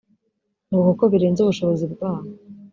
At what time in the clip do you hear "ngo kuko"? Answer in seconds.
0.69-1.03